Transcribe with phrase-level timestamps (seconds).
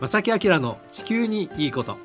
[0.00, 1.96] 正木明の地球にいいこと。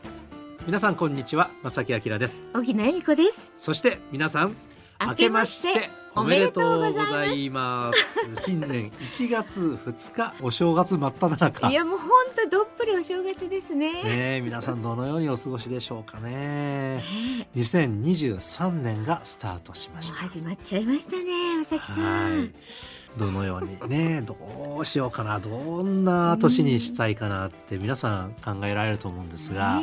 [0.66, 2.42] 皆さんこんにちは正木明です。
[2.54, 3.52] 荻野恵美子です。
[3.56, 4.56] そして皆さん
[5.00, 8.46] 明けましておめでとうございます。
[8.46, 11.70] 新年1月2日お正月真っ只中。
[11.70, 14.02] いやもう本当どっぷりお正月ですね。
[14.04, 17.04] ね皆さんどのようにお過ごしでしょうかね。
[17.56, 20.16] 2023年がスタートしました。
[20.16, 22.52] 始まっちゃいましたねまさきさん
[23.18, 24.36] どのようにね ど
[24.80, 29.82] うしようかなどんな年にしたいかなって皆さん考えられると思うんですが、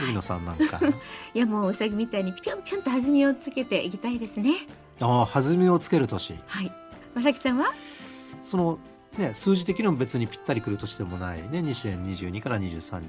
[0.00, 0.80] 海野さんなんか。
[1.34, 4.52] いやもううさぎみたいにぴょんぴょんと弾みをつけていきたいですね。
[5.00, 6.34] ああ弾みをつける年。
[6.46, 6.72] はい。
[7.14, 7.72] まさきさんは？
[8.42, 8.78] その
[9.18, 13.06] ね数字的にも別にぴったりくる年でもないね2022から23に、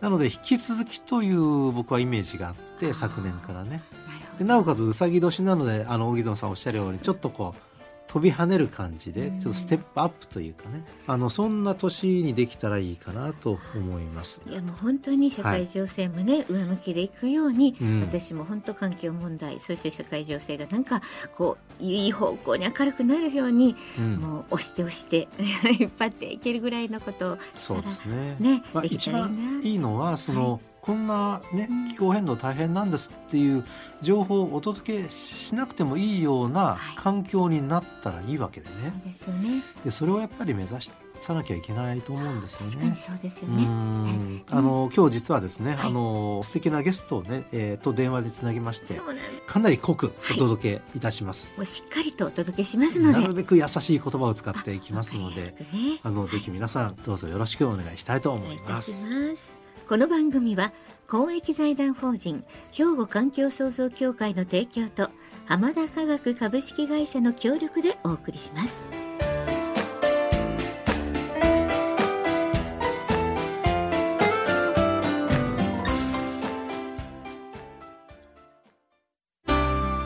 [0.00, 3.82] なので引き続きという僕はイメージがあって昨年からね。
[4.38, 7.69] でなおかつうさぎ年なのであの荻野さんおっしゃるようにちょっとこう
[8.10, 10.84] 飛び跳ねる感じでちょっとステップアップというかね。
[11.06, 14.40] あのそんな年にできたらいいかなと思います。
[14.48, 21.02] いやもう本当に社会情勢もね、はい、上向きでいくように、うん、私も本当環境問題そして社会情勢がなんか
[21.36, 25.28] こういい方向に明るくなるように、うん、もう押して押して
[25.78, 28.36] 引っ張っていけるぐらいのことをそうですね。
[28.40, 33.64] ね、まあ、一番いいのはその、はいこんな、ね、気候変動大変なんですっていう
[34.00, 38.74] 情報をお届けしなくてもいいような環境になったらいいわけでね。
[38.74, 39.62] はい、そうですよね。
[39.84, 40.74] でそれをやっぱり目指
[41.20, 42.66] さなきゃいけないと思うんですよね。
[42.66, 44.42] 確かにそうですよね。
[44.50, 49.00] あの今日実はですね、はい、あの素敵なゲストをね、えー、と電話でつなぎまして、
[49.46, 51.48] かなり濃くお届けいたします。
[51.48, 55.54] はい、もうしっかりとお届けしますので、なるべく優しい言葉を使っていきますので、
[56.02, 59.59] あ、ね、のぜひ皆さんどうぞよろしくお願いしたいと思います。
[59.90, 60.72] この番組は
[61.08, 65.10] 公益財団法人兵庫環境創造協会の提供と
[65.46, 68.88] 浜田科学株式会社の協力でお送りします。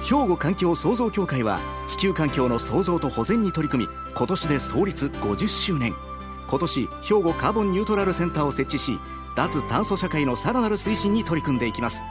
[0.01, 5.93] 兵庫環境創造協会は地球環境の創造と保全に取り組み今年で創立50周年
[6.49, 8.99] 今年兵庫カーボンニュートラルセンターを設置し
[9.37, 12.05] 脱炭素社会のさらなる推進に取り組んでいきます。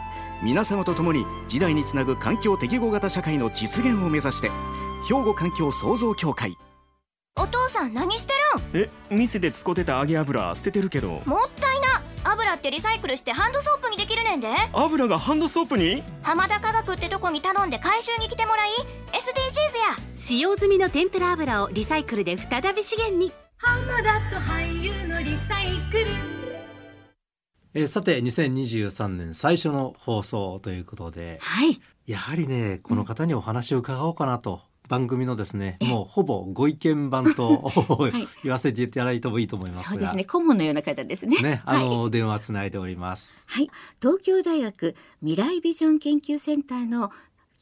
[0.43, 4.51] 皆様と共に時代につなぐ環境適合型社会の実現を目指して
[5.07, 6.57] 兵庫環境創造協会。
[7.35, 8.33] お父さん何して
[8.73, 8.83] るん？
[8.83, 11.21] え店で使ってた揚げ油捨ててるけど。
[11.25, 12.01] もったいな。
[12.25, 14.47] 油ってリサイクルしてハンドソープにできるねんで。
[14.71, 16.03] 油がハンドソープに？
[16.21, 18.69] 浜田科学ってとこに頼んで回収に来てもらい
[19.13, 19.95] ？SDGs や。
[20.15, 23.31] 使用済みの天ぷら油をリサイクルで再び資源に。
[23.57, 26.52] 浜田と俳優のリサイクル
[27.75, 34.61] えー、さて2023年最初の放送ということで、はい、やはりねこの方にお話を伺おうかなと。
[34.89, 41.37] 番組のですね、もうほぼご意見番と、 はい、言わせていただいてもいいと思いますそうですね、顧問のような方ですね。
[41.41, 43.45] ね、あの、はい、電話つないでおります。
[43.47, 47.13] はい、東京大学未来ビジョン研究センターの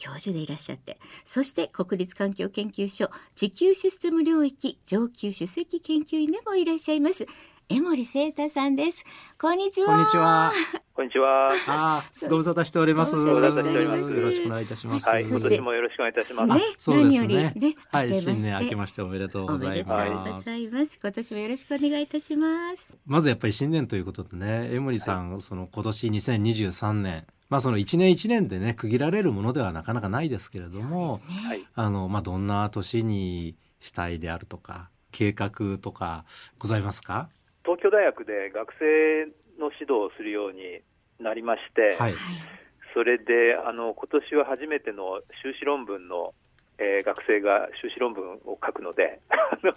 [0.01, 7.28] 教授でいらっしゃってそして国立環境研究所地球システム領域上級首席研究員でもいらっしゃいます
[7.71, 9.05] 江森聖太さんです。
[9.39, 9.87] こんにちは。
[9.87, 10.51] こんにちは。
[10.93, 11.53] こんにちは。
[11.69, 13.15] あ、ご無沙汰しております。
[13.15, 14.13] ご無沙汰しております。
[14.13, 15.07] よろしくお願いいたします。
[15.07, 16.53] はい、今年もよろしくお願いいたします。
[16.53, 17.53] ね、そうですね。
[17.55, 20.99] ね、はい、新年明けましておめでとうございます。
[21.01, 22.97] 今年もよろしくお願いいたします。
[23.05, 27.25] まずやっぱり新年ということでね、江森さん、その今年2023年。
[27.47, 36.25] まあその一年一年でね区切られるものではなかなかないですけれども、ね、あのまあどんな年にしたいであるとか計画とか
[36.59, 37.29] ございますか？
[37.71, 40.83] 東京大学で学生の指導をするように
[41.23, 42.13] なりまして、はい、
[42.93, 46.33] それであの今年は初めての修士論文の、
[46.81, 49.21] えー、学生が修士論文を書くので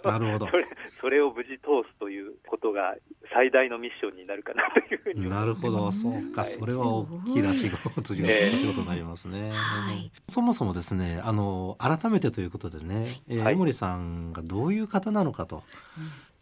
[0.03, 0.47] なるほど。
[0.47, 0.65] それ
[0.99, 2.95] それを無事通すということが
[3.31, 5.29] 最大のミッションになるかなというふうに。
[5.29, 5.91] なるほど。
[5.91, 15.63] そうか、はい、それは大きな仕事という仕事になりますね、はい、そもそもですねあの改めてということでね、えー、江森さんがどういう方なのかと。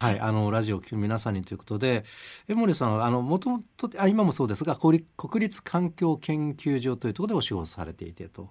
[0.00, 2.02] はい、あのラジオを聴く皆さんにということで
[2.48, 5.04] 江森さんはあのもともとあ今もそうですが国
[5.36, 8.50] 立環境研究所というところでお仕事されていてと。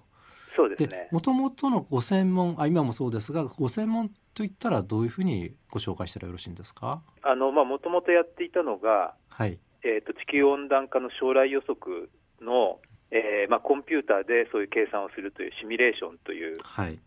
[0.56, 1.08] そうですね。
[1.10, 7.02] もともとのご専門あ今もそうですがご専門といったらどういうふうにご紹介したらよろしいんですか？
[7.22, 9.58] あのまあもともとやっていたのが、はい。
[9.82, 12.10] えっ、ー、と地球温暖化の将来予測
[12.40, 12.78] の
[13.10, 16.58] えーまあ、コンピューターでそういう計算をするというシミュレーションという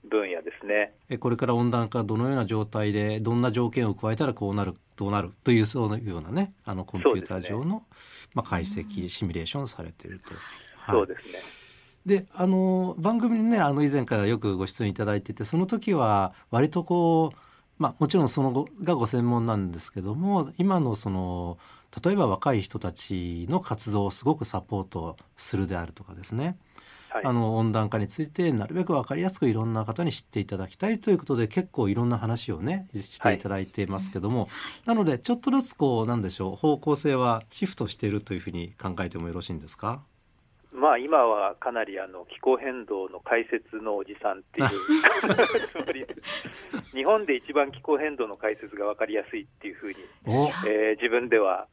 [0.10, 5.32] 分野ですね、はい、これから温暖化どのような状態でどんな条件を加えたらこうなるどうなる？
[5.44, 7.82] というそういうようなねあのコンピューター上の、ね、
[8.36, 10.34] まあ、解析シミュレーションされていると。
[10.78, 11.40] はい、そうですね
[12.08, 17.38] であの番組にねあの以前からよくご出演いただいててその時は割とこう
[17.80, 21.60] まあ、もちろんそのがご専門なんですけども今のその
[22.04, 26.58] 例えば若い人たちの活動をすごくサポートするであるとかですね、
[27.10, 34.50] はい、あの温暖化についてなるべく分かりやすくいろんな方に知っていただきたいということで結構いろんな話をねしていただいてますけども、はい、
[34.88, 40.02] なのでちょっとずつこうなんでしょう方向性はシフトしているというふうに考えてもよろしいんですか？
[40.74, 44.70] まあ、今はかなりあの気候変動の解説のおじさんっていう
[45.72, 46.06] つまり
[46.94, 49.96] 日本で一番気候変動の解説が分かりやすいっていうふうに、
[50.68, 51.68] えー、自分では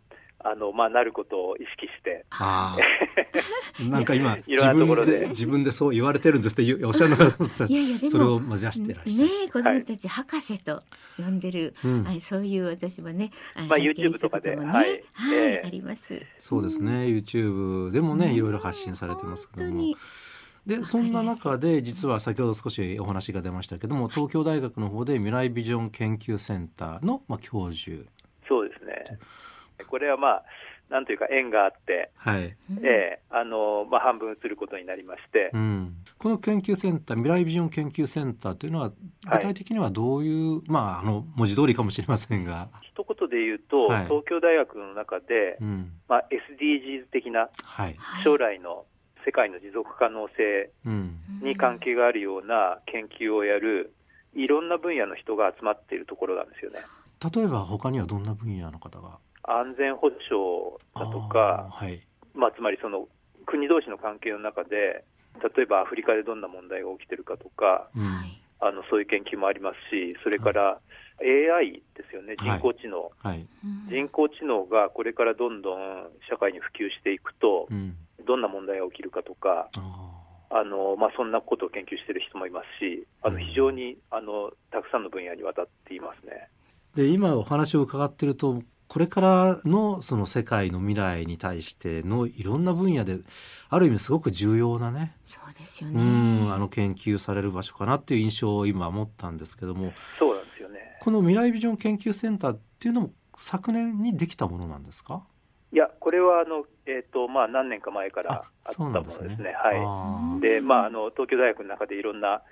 [0.47, 2.27] あのまあ、なることを意識して。
[3.89, 5.29] なんか今いろんなところで。
[5.29, 7.65] 自分でそう言われてるんですっておっしゃるのかと思った。
[7.65, 9.29] らいやいやでもそれを混ぜしてらっしゃる。
[9.29, 10.83] ね子供たち博士と
[11.17, 16.21] 呼んでる、はい、あれそういう私はね、まあ YouTube とかで、ね、はい、はい、あります。
[16.39, 19.95] そうですね YouTube でもねいろいろ発信されてますけども。
[20.67, 28.05] でそんな中で実は先ほど少しお話が出ましたけども東京大学の方で未来ビジョン研究センターの、まあ、教授。
[28.49, 29.19] そうですね
[29.89, 30.45] これはまあ
[30.91, 42.69] なんというか縁があって、はい、えー、あのまあ、半分移ることになりまして、うん、この研究センター未来ビジョン研究センターというのは具体的にはどういう、はい、まああの文字通りかもしれませんが。
[42.83, 47.49] 一言で言うと、はい、東京大学の中で、うん、まあ、SDGs 的な、
[48.23, 48.85] 将来の
[49.25, 50.71] 世界の持続可能性
[51.43, 53.95] に関係があるような研究をやる
[54.35, 56.81] いろんな分野の人が集まっているところなんですよね。
[57.35, 59.19] 例えば他にはどんな分野の方が？
[59.47, 62.01] 安全保障だとか、はい、
[62.35, 63.09] まあ、つまりその
[63.47, 65.05] 国同士の関係の中で、
[65.43, 68.05] 例えばアフリカでどんな問題が起きてるかとか、うん、
[68.61, 70.81] あのそういう研究もありますし、それから
[71.21, 73.47] AI ですよね、人工知能、はい、
[73.89, 79.69] 人工知能がこれからどんどん社会に普及していくと、うん、どんな問題が起きるかとか。
[80.51, 86.49] あのまあ、そんなことを研究している人もいますし、あの非常にあのたくさんの分野にわたっていますね。
[86.95, 93.19] で今お話を伺っているとこれからのその世界の未来に対してのいろんな分野で
[93.69, 96.01] ある意味すごく重要なねそうですよね。
[96.53, 99.93] あの研究される場所かなっていう印象を今持ったんですけども。
[100.19, 100.99] そうなんですよね。
[101.01, 105.27] この未来ビジョン研究センターっていうのも昨年にできたものなんですか？
[105.73, 109.35] いやこれはあの、えーとまあ、何年か前からあったものですね。
[109.35, 112.43] すねはい、でまああの東京大学の中でいろんな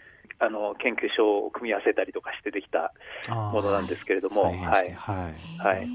[0.41, 2.93] あの研究所を組み合わせたりとかしてできた
[3.29, 5.89] ものなんですけれども、はい、はい、はい、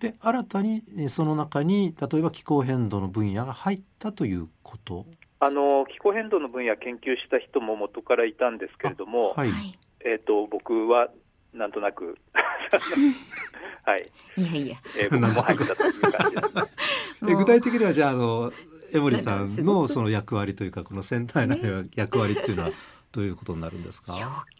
[0.00, 5.06] で新たにその中に例えば気候変動の分野が入ったということ。
[5.42, 9.50] あの気候変動の分野研究した人も元からいたんですけれども、はい、
[10.04, 11.08] えーと、僕は
[11.54, 12.18] なんとなく
[13.84, 14.06] はい、
[14.36, 16.42] いやいや、えー、僕も入ったという感じで
[17.20, 18.52] す、 ね、具体的にはじゃああの
[18.92, 22.70] 江森さんのその役割というかこのセンターの役割っていうのは
[23.12, 24.14] どういうことになるんですか？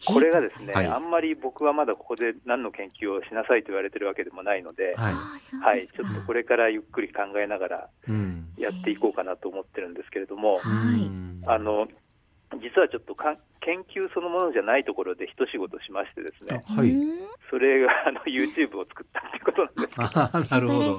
[0.05, 5.13] これがですね、はい、あんまり僕はまだここで何の研究をしなさいと言われてるわけでもないので、はい、
[5.63, 7.89] はい、ちょっとこれからゆっくり考えながら
[8.57, 10.59] やっていこうかなと思ってるんですけれども、
[11.45, 11.87] あの
[12.59, 16.91] 実はちょっとか研究そのものじゃないところで一仕事しましてですね、はい、
[17.49, 20.49] それがあの YouTube を作ったってことなんです。
[20.49, 20.89] なるほど。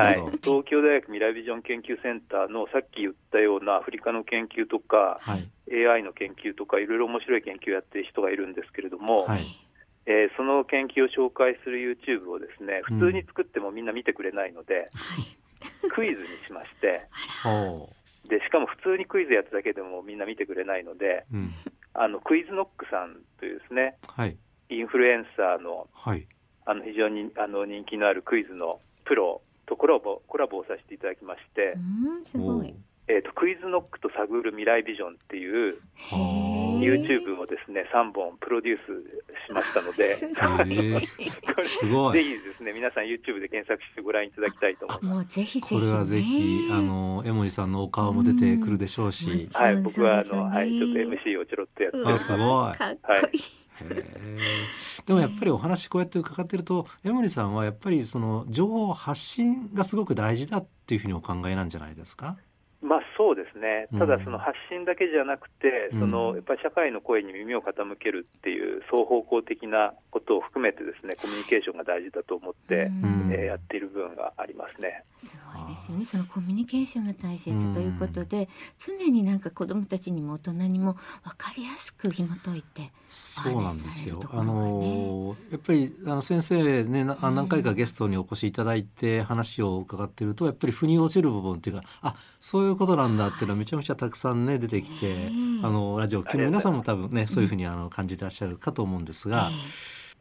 [0.00, 9.44] はい、東京大学未来ビジョン研究センターのさっき言ったようなアフリカの研究とか、はい、AI の研究とかいろいろ面白い研究をやってる人がいるんですけれども、はい、
[10.06, 14.90] えー、その研究を紹介する YouTube をですね普通に作ってもみんな見てくれないので、
[15.82, 17.04] うん、クイズにしまして。
[18.28, 21.50] でしかも普通にクイズやっただけでもみんな見てくれないので、うん、
[21.92, 24.36] あのクイズノックさんというですね、はい、
[24.70, 26.26] インフルエンサーのはい、
[26.66, 31.74] あの非常にあの人気のあるクイズのプロとコラボコラボをさせていただきまして、
[32.24, 32.74] すごい。
[33.06, 35.76] えーと、クイズノックと探る未来ビジョンっていう
[36.84, 38.82] YouTube をですね3本プロデュース
[39.48, 40.14] しましたので。
[41.66, 42.12] すごい。
[42.18, 45.14] ぜひですね皆さん YouTube で検索してご覧いただきたいと思います。
[45.14, 52.38] もうぜひぜひ、ね、これはぜひあの江森さんのお顔も出てくるでしょうし、うはい僕はあの、はいちょっと MC をちょろっとやってあすごい。
[52.76, 53.40] かっこいい、
[55.06, 62.26] でもやっぱりお話こうやって伺ってると江森さんはやっぱりその情報発信がすごく大事だっていうふうにお考えなんじゃないですか？
[62.26, 62.36] まあ、
[63.16, 75.02] そうですね、ただ、その発信だけじゃなくて、うん、そのやっぱり社会の声に耳を傾けるっていう双方向的なことを含めて、ですねコミュニケーションが大事だと思って、うん、えー、やっている部分がありますね。
[75.16, 78.46] すごいですよね、そのコミュニケーションが大切ということで、うん、
[78.98, 95.30] 常になんか子どもたちにも大人にも分かりやすく紐解いて、そうなんですよ、ね、あのやっぱりあの先生ね、何回かゲストにお越しいただいて、話を伺ってると、やっぱり腑に落ちる部分っていうか、あそういういうことなんだっていうのはめちゃめちゃたくさんね出てきて、
[95.62, 99.48] あのラジオ聴きの皆さんも多分ねそういうふうにあの感じてらっしゃるかと思うんですが。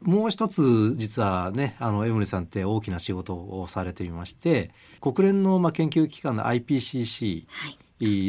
[0.01, 7.45] もう一つ実はねあの江森さんって大きな仕事をされていまして国連のまあ研究機関の IPCC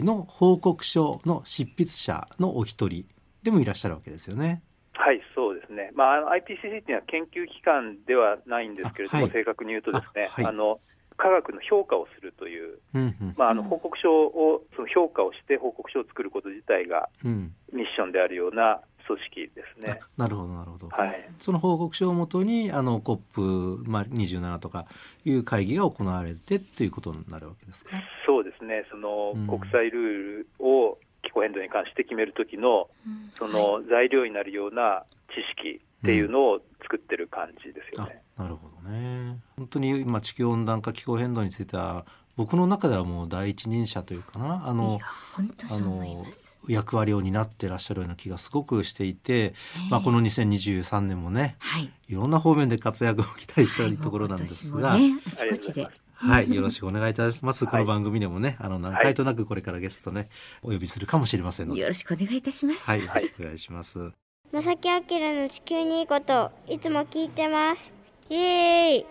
[0.04, 3.06] の報告書の執筆者のお一人
[3.42, 4.62] でもいらっしゃるわけですよね。
[4.92, 10.78] はいそうですね、まあ、IPCC っていうのは研究機関ではないんですけれども、はい、正確に言うとですね、あはい、あの
[11.16, 20.00] 科学の評価をするという、うんうん、まあ、あの報告書をその評価をして報告書を作ること自体がミッションであるような組織ですね。
[20.16, 20.88] なるほどなるほど。
[20.88, 21.28] はい。
[21.38, 24.86] その報告書をもとにあの COP まあ27とか
[25.24, 27.96] いう会議が行われてということになるわけですか？
[28.26, 28.86] そうですね。
[28.90, 30.02] その国際ルー
[30.38, 38.22] ルを気候変動に関して決める時の、うん、その材料になるような知識っていうのを作ってる感じですよね。
[38.38, 39.38] うん、なるほどね。
[39.56, 42.04] 本当に今地球温暖化気候変動については
[42.36, 44.98] 僕の中ではもう第一人者というかなあの
[45.36, 46.24] あの
[46.68, 49.54] 役割を担ってらっしゃるような気がすごくしていて、
[49.90, 55.88] まあ、この2023年もね、はい、いろんな方面で活躍を期待したいところなんですが、はいね、あちこちで。
[56.16, 57.66] はい、よろしくお願いいたします。
[57.66, 60.30] この番組でもね、あの何回となくこれからゲストね、
[60.62, 61.82] お呼びするかもしれませんので。
[61.82, 62.88] よろしくお願いいたします。
[62.88, 64.12] はい、よろしくお願いします。
[64.50, 68.03] まさきあきらの地球にいいこと、いつも聞いてます。
[68.30, 69.06] イエーイ。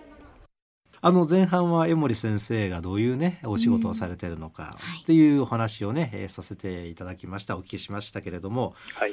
[1.02, 7.58] あの前半は江森先生がどういうねお仕事をされてるのかっていうお話をね、えー、させていただきました。
[7.58, 9.12] お聞きしましたけれども、はい、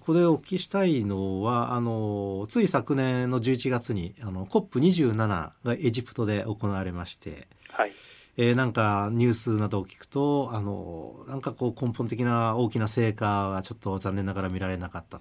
[0.00, 7.92] これお聞きしたいのはあのつい昨年の11月にあの COP27 がエジプトで行われまして、はい
[8.36, 15.20] えー、なんかニュースなどを聞くとあのなんかこう根本的な大きな成果はちょっと残念ながら見られなかった、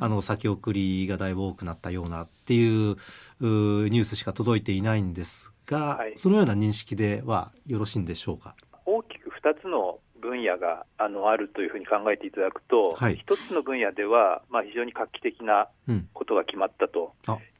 [0.00, 2.96] あの先送りがだいぶ多くなったようなっていう
[3.40, 8.56] ニュースしか届いていないんですが、はい、そのような認識ではよろしいんでしょうか？
[8.86, 15.68] 大きく2つの分野があのあるというふうに考えていただくと、はい、1つの分野では、まあ、非常に画期的な
[16.12, 17.14] ことが決まったと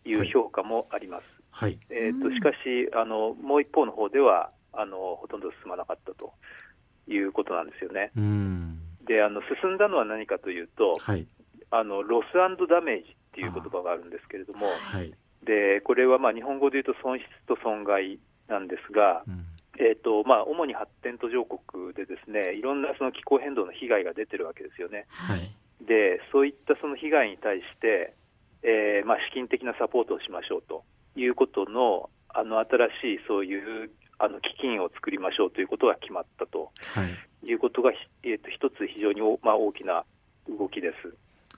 [0.05, 0.15] い。
[0.15, 1.25] う評価もあります。
[1.51, 2.57] はい、えーと、しかし
[2.95, 6.33] あの、もう一方の方ではあのほとんど進まなかったと
[7.09, 8.11] いうことなんですよね。
[9.07, 11.27] であの進んだのは何かというと、はい、
[11.71, 15.13] あのロスダメージっていう言葉があるんですけれども、はい、
[15.45, 19.45] でこれはまあ日本語で言うと損失と損害なんですが、うん、
[19.79, 25.07] えーとまあ、主に発展途上国でですねいろんなその気候変動の被害が出てるわけですよね。
[25.09, 25.51] はい、
[25.81, 28.15] でそういったその被害に対して、
[28.63, 30.85] えーまあ、資金的なサポートをしましょうと
[31.17, 33.91] いうことのあの新しいそういう
[34.23, 37.05] あの基金を作りましょうということが決まったと、は
[37.43, 37.91] い、いうことが、
[38.23, 40.05] えーと、一つ非常にまあ、大きな
[40.49, 41.13] 動きです。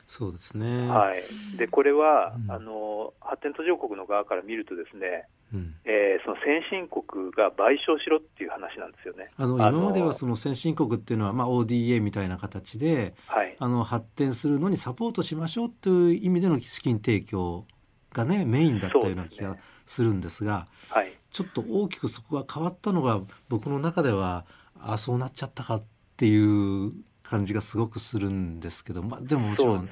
[0.06, 9.30] そうですね、はい、でこれは、うん、あの発展途上国の側から見るとですね、うん、えー、その先進国が賠償しろっていう話なんですよね。
[9.38, 17.64] あの今まではその先進国っていうのは、まあ、ODA みたいな形で、はい、あの発展するのにサポートしましょうという意味での資金提供
[18.12, 19.56] がねメインだったような気が
[19.87, 24.46] するんですが、はい、ちょっと大きくそこが変わったのが僕の中では
[24.80, 25.82] あそうなっちゃったかっ
[26.16, 26.92] ていう
[27.24, 29.88] 感じがすごくするんですけど、まあ、でももちろん、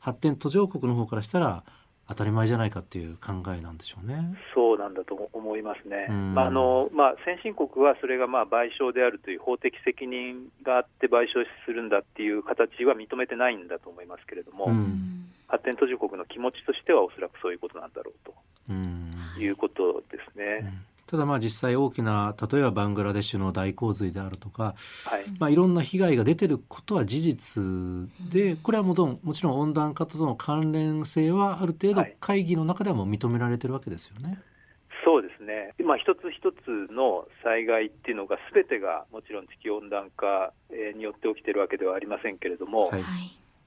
[0.00, 1.64] 発展途上国の方からしたら
[2.08, 4.38] 当たり前じゃないかっていう考えなんでしょうね。
[4.54, 6.06] そうなんだと思いますね。
[6.08, 14.70] まああのまあ、先進国はそれがまあ賠償であるという法的責任があって賠償するんだっていう形は認めてないんだと思いますけれども、
[15.48, 18.34] 発展途上国の気持ちとしてはおそらくそういうことなんだろうと。
[19.38, 20.60] いうことですね。
[20.62, 20.84] うん。
[21.06, 24.74] ただまあ実際大きな例えばバングラデシュの大洪水であるとか、
[25.04, 25.24] はい。
[25.38, 27.62] まあ、いろんな被害が出てることは事実
[28.30, 34.28] でこれはももちろん温暖化との関連性はある程度会議の中ではも認められてるわけですよね。
[34.28, 34.38] はい、
[35.04, 40.52] そうですね、まあ、一つ一つの災害っていうのがすべてがもちろん地球温暖化
[40.96, 43.02] によって起きてるわけではありませんけれども、はい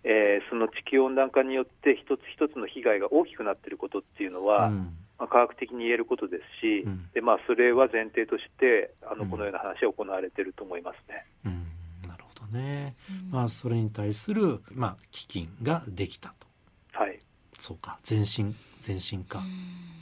[0.03, 11.25] えー、その地球温暖化によって一つ一つの被害が大きくなっていることっていうのは、うん、まあ、科学的に言えることですし、うん、でまあ、それは前提としてあのこのような話は行われていると思いますね。
[11.46, 12.96] うん、なるほどね、
[13.29, 16.48] まあ、それに対する、まあ、基金ができたと。
[16.94, 17.20] はい、
[17.58, 18.00] そうか。
[18.10, 19.44] 前進前進か、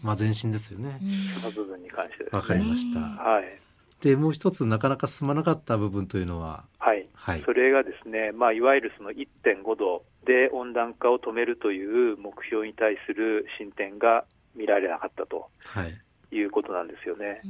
[0.04, 1.00] まあ、前進ですよね。
[1.42, 3.00] その部分に関してわ、ね、かりました。
[3.00, 3.67] はい
[4.02, 14.26] でもう一つなかなか進まなかった部分というのは、はい、はい、それがですね、まあ、いわゆるその1.5度で温暖化を止めるという目標に対する進展が
[14.56, 17.42] 見られなかったと、はい、いうことなんですよね。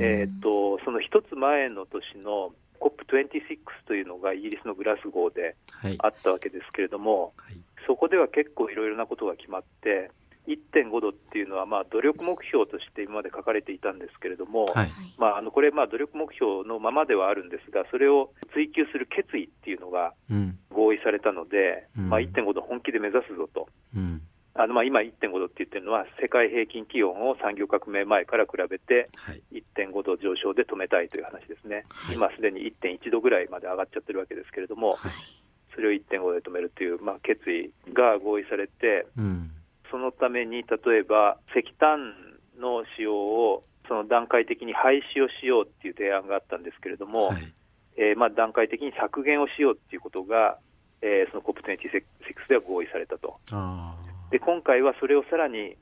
[0.00, 5.56] えーと、その一つ前の年の COP26 というのがイギリスのグラスゴーで
[5.98, 7.56] あったわけですけれども、はい、
[7.86, 10.10] そこでは結構いろいろなことが決まって、
[10.46, 20.12] 1.5度っていうのは、まあ、努力目標として今まで書かれていたんですけれども、はい、まあ、あのこれ、まあ、努力目標のままではあるんですが、それを追求する決意っていうのが
[20.70, 23.68] 合意されたので、うん、まあ、1.5度本気で目指すぞと。
[24.56, 29.08] あのまあ今1.5度って言ってるのは世界平均気温を産業革命前から比べて
[29.50, 35.12] 1.5度上昇で止めたいという話ですね、はい、今すでに1.1度ぐらいまで上がっちゃってるわけですけれども、はい、
[35.74, 39.50] それを1.5度で止めるという、まあ、決意が合意されて、うん、
[39.94, 40.66] そのために例
[40.98, 42.10] えば石炭
[42.58, 47.54] の使用をその段階的に廃止をしようっていう提案があったんですけれども、はい、
[47.96, 50.58] えー、まあ段階的に削減をしようっていうことが、
[51.00, 53.38] えー、その COP26 では合意されたと。
[54.32, 55.76] で今回はそれをさらに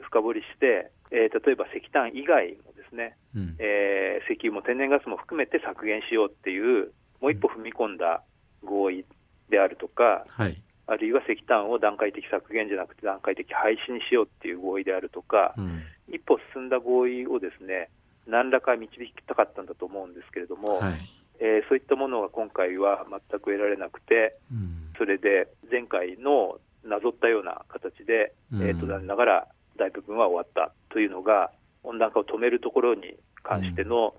[0.00, 8.22] 深掘りして、えー、例えば石炭以外もですね、うん、えー、石油も天然ガスも含めて削減しようっていうもう一歩踏み込んだ
[8.64, 9.04] 合意
[9.50, 10.56] であるとか、はい、
[10.88, 17.90] あるいは石炭を段階的削減じゃなくて段階的廃止にしようっていう合意であるとか、うん、一歩進んだ合意をですね
[18.26, 20.94] 何らか導きたかったんだと思うんですけれども、はい、
[21.40, 31.50] えー、そういったものが今回は全く得られなくて、うん、それで前回のなぞったような形で、うん、えー、と残念ながら大部分は終わったというのが
[31.84, 34.14] 温暖化を止めるところに関しての、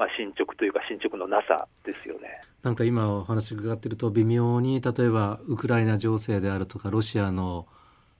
[0.00, 2.40] まあ、進捗というか進捗のなさですよね。
[2.62, 7.66] なんか今お話伺ってると微妙に例えばウクライナ情勢であるとかロシアの、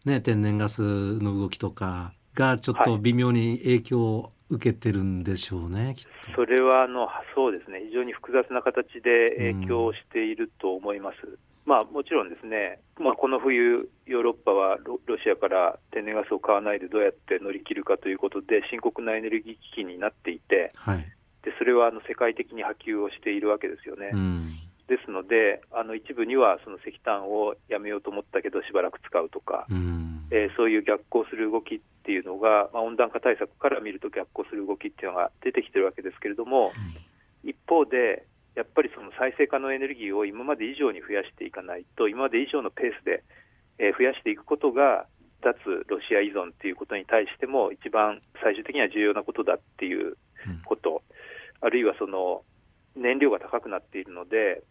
[0.04, 5.96] ね、天然ガスの動きとかがちょっと微妙に影響を受けてるんでしょうね、はい、
[6.34, 7.80] それはあのそうですね。
[7.87, 11.16] 非常に複雑な形で影響していると思います。
[11.26, 11.38] うん。
[11.64, 21.04] まあ、もちろんですね、まあ、この冬、ヨーロッパはロシアから天然ガスを買わないでどうやって乗り切るかということで、深刻なエネルギー危機になっていて、はい、で
[21.60, 24.12] それはあの世界的に波及をしているわけですよね。
[24.14, 24.42] うん、
[24.88, 36.72] ですので、あの一部にはその石炭をやめようと思ったけど、しばらく使うとか、うん、えー、そういう逆行する動きっていうのが、まあ、温暖化対策から見ると逆行する動きっていうのが出てきてるわけですけれども、
[37.44, 38.24] うん、一方で、
[38.56, 43.22] やっぱりその再生可能エネルギーを今まで以上に増やしていかないと、今まで以上のペースで、
[43.78, 45.04] えー、増やしていくことが、
[45.42, 50.16] 脱ロシア依存ということに対しても、一番最終的には重要なことだっていう
[50.64, 51.16] こと、うん、
[51.60, 52.42] あるいはその
[52.96, 54.62] 燃料が高くなっているので、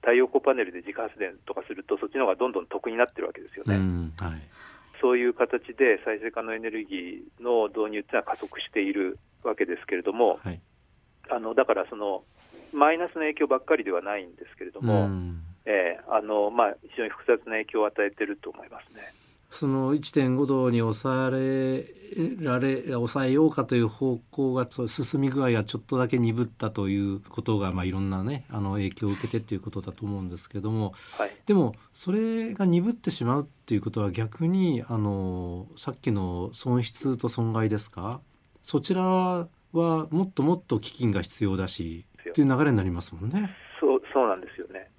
[0.00, 3.74] 太陽光パネルで自家発電とかすると、そっちの方がどんどん得になってるわけですよね。
[3.74, 4.42] うんはい、
[5.00, 10.60] そういう形で再生可能エネルギーの導入っていうのは加速しているわけですけれども、はい、
[11.28, 12.22] あのだからその
[12.72, 15.08] マイナスの影響ばっかりではないんですけれども、
[15.64, 19.02] えーあのまあ、非常に複雑な影響を与えていると思いますね。
[19.50, 21.86] その1.5度に抑え
[22.40, 38.20] られ抑えようかという方向が進み具合がちょっとだけ鈍ったということが、まあ、いろんなねあの影響を受けてっていうことだと思うんですけども、はい、でもそれが鈍ってしまうっていうことは逆にあのさっきの損失と損害ですか？
[38.62, 43.54] そちらはもっともっと基金が必要だしっていう流れになりますもんね。
[43.80, 44.90] そうそうなんですよね。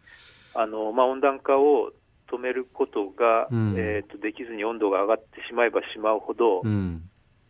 [0.56, 1.92] あのまあ、温暖化を
[2.32, 7.04] 止めることが、うん、えーと、できずに温度が上がってしまえばしまうほど、うん、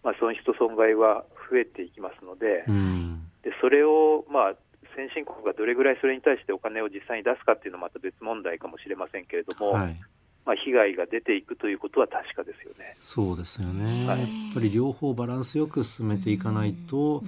[0.04, 4.56] まあ、損失と損害は増えていきますので、うん、でそれを、まあ、
[4.96, 10.00] 先進国がどれぐらいそれに対してお金を実際に出すかっていうのはまた別問題かもしれませんけれども、はい、
[10.46, 12.96] まあ、被害が出ていくということは確かですよね。
[13.02, 17.22] そうですよね、はい、やっぱり両方バランスよく進めていかないと、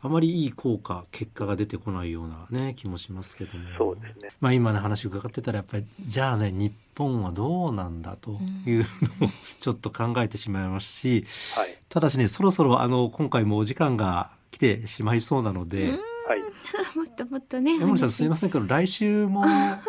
[0.00, 8.30] あまりいい効果結果が出てこないようなね気もしますけどもそうですね、まあ、今の話伺ってたらやっぱりじゃあね日本はどうなんだと
[8.66, 8.78] いう
[9.20, 9.30] のを
[9.60, 15.90] ちょっと考えてしまいますし、はい、ただしねそろそろあの今回もお時間が来てしまいそうなので。
[16.28, 16.40] はい、
[16.96, 17.74] もっともっとね。
[17.74, 19.80] 山森さんすみませんけど来週も あ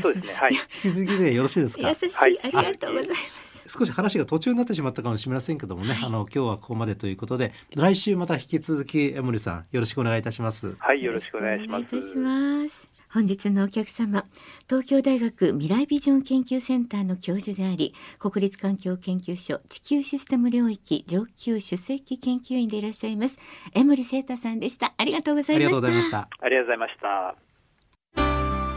[0.00, 0.32] そうですね。
[0.32, 0.52] はい。
[0.84, 1.88] 引き続きでよろしいですか？
[1.88, 3.49] 優しい、はい、ありがとうございます。
[3.70, 10.74] 少し話が途中になってしまったかもしれませんけどもね、はい、あの今日はここまでということで来週また引き続き江森さんよろしくお願いいたします。
[10.78, 12.90] はいよろしくお願いします。
[13.12, 14.24] 本日のお客様
[14.68, 23.40] 東京大学未来ビジョン研究センターの教授であり国立環境研究所地球システム領域上級首席研究員でいらっしゃいます
[23.74, 24.94] 江森聖太さんでした。
[24.96, 25.70] ありがとうございまし
[26.10, 26.28] た。
[26.40, 27.49] ありがとうございました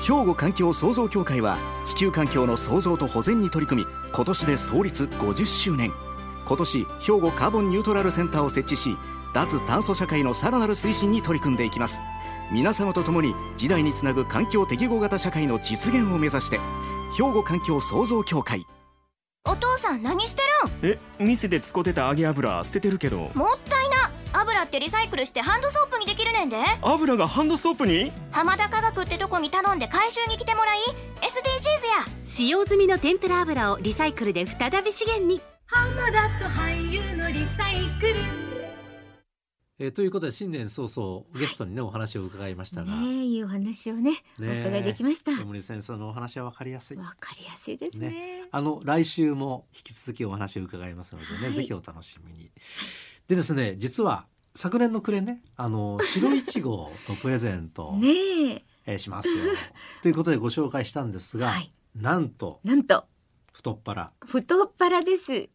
[0.03, 5.93] 兵庫環境創造協会は地球環境の創造と保全に取り組み今年で創立50周年。
[6.45, 8.97] 今年兵庫カーボンニュートラルセンターを設置し
[9.33, 12.01] 脱炭素社会のさらなる推進に取り組んでいきます。
[12.51, 16.59] 皆様と共に時代につなぐ環境適合型社会の実現を目指して
[17.17, 18.65] 兵庫環境創造協会。
[19.45, 20.41] お父さん何して
[20.83, 20.93] るん？
[20.93, 23.31] え店で使ってた揚げ油捨ててるけど。
[23.33, 23.72] もったいな
[24.43, 26.57] 油ってリサイクルしてハンドソープにできるねんで。
[26.81, 28.11] 油がハンドソープに？
[28.31, 30.79] 浜田科学ってとこに頼んで回収に来てもらい
[31.21, 31.27] SDGs
[32.09, 32.21] や。
[32.25, 35.41] 使用済みの天ぷら油をリサイクルで再び資源に。
[35.65, 38.13] 浜田と俳優のリサイクル。
[39.79, 45.31] えー、ということで新年早々ゲストにね、はい、お話を伺いましたが、ねいいお話をねねお伺いできました。
[45.31, 46.97] 森先生のお話はわかりやすい。
[46.97, 52.51] わかりやすいですね、ね、あの来週も引き続きお話を伺いますのでね、はい、ぜひお楽しみに。
[53.27, 58.07] でですね実は昨年の暮れねあの白いちごのプレゼントね
[58.55, 58.63] え。
[58.85, 59.35] ー、しますよ。
[60.01, 63.05] ということでご紹介したんですが、はい、なんとなんと。
[63.51, 64.11] 太っ腹。
[64.25, 65.49] 太っ腹です。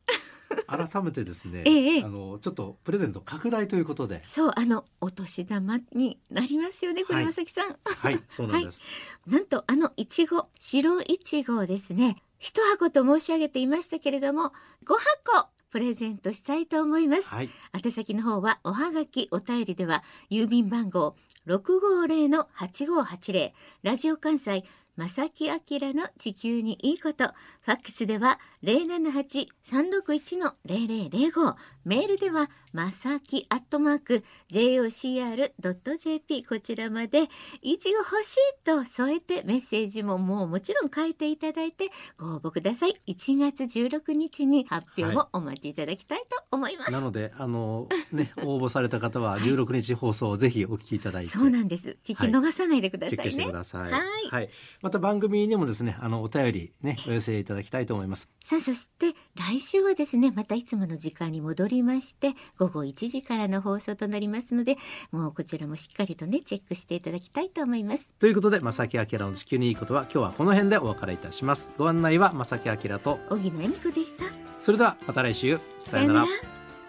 [0.66, 4.22] 改めてですね、ええ、あのちょっとプレゼント拡大ということで。
[4.24, 7.76] そうあのお年玉になりますよねこれまさきさん。
[7.84, 8.80] はい、そうなんです、
[9.26, 12.22] はい、なんとあのいちご白いちごですね。
[12.38, 14.52] 一箱と申し上げていましたけれども
[14.84, 14.94] 5
[15.34, 23.52] 箱プレゼントしたいと思います、はい、宛先の方はおはがきお便りでは郵便番号650-8580
[23.82, 24.64] ラジオ関西
[24.98, 25.54] 正木明
[25.94, 27.28] の地球にいいこと。
[27.60, 31.54] ファックスでは078-361-0005。
[31.84, 37.28] メールではまさきアットマーク jocr.jp こちらまで
[37.62, 42.96] いちご欲しいと添えてメッセージももうもちろん書いていただいてご応募ください。
[43.06, 46.92] 1月16日に発表もお待ちいただきたいと思います。
[46.92, 51.96] はい、なのであのね応募された方は16日放送をぜひお聞きいただいて、そうなんです。
[52.04, 53.22] 聞き逃さないでくださいね。
[53.22, 53.92] はい、してください。
[53.92, 54.50] はい、はい、
[54.88, 58.30] また番組にもですねあのお便りねお寄せいただきたいと思います。
[58.42, 64.78] さあそして来週はですねまたいつもの時間に戻りまして午後1時からの放送となりますので
[65.12, 68.12] もうこちらもしっかりとねチェックしていただきたいと思います。
[68.18, 71.74] ということで正木明の地球にいいことは今日はこの辺でお別れいたします。
[71.76, 74.24] ご案内は正木明と荻野恵美子でした。
[74.58, 76.26] それではまた来週さよなら。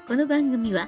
[0.08, 0.88] この番組は